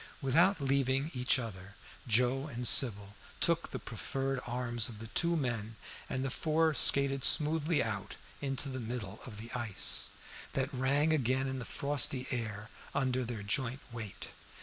[0.19, 1.75] Without leaving each other
[2.07, 5.75] Joe and Sybil took the proffered arms of the two men,
[6.09, 10.09] and the four skated smoothly out into the middle of the ice,
[10.53, 14.29] that rang again in the frosty air under their joint weight.